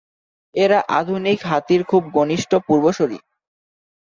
এঁরা 0.55 0.79
আধুনিক 0.99 1.39
হাতির 1.43 1.81
খুব 1.83 2.03
ঘনিষ্ঠ 2.17 2.51
পূর্বসূরী। 2.67 3.17